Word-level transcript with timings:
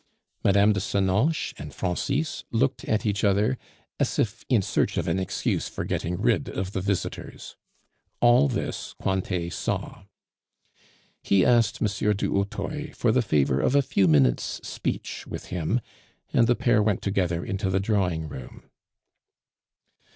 Mme. 0.43 0.71
de 0.73 0.79
Senonches 0.79 1.53
and 1.59 1.75
Francis 1.75 2.43
looked 2.49 2.83
at 2.85 3.05
each 3.05 3.23
other, 3.23 3.55
as 3.99 4.17
if 4.17 4.43
in 4.49 4.63
search 4.63 4.97
of 4.97 5.07
an 5.07 5.19
excuse 5.19 5.67
for 5.69 5.85
getting 5.85 6.19
rid 6.19 6.49
of 6.49 6.71
the 6.71 6.81
visitors. 6.81 7.55
All 8.19 8.47
this 8.47 8.95
Cointet 8.99 9.53
saw. 9.53 10.05
He 11.21 11.45
asked 11.45 11.83
M. 11.83 12.13
du 12.15 12.33
Hautoy 12.33 12.95
for 12.95 13.11
the 13.11 13.21
favor 13.21 13.59
of 13.61 13.75
a 13.75 13.83
few 13.83 14.07
minutes' 14.07 14.59
speech 14.67 15.27
with 15.27 15.45
him, 15.53 15.81
and 16.33 16.47
the 16.47 16.55
pair 16.55 16.81
went 16.81 17.03
together 17.03 17.45
into 17.45 17.69
the 17.69 17.79
drawing 17.79 18.27
room. 18.27 18.63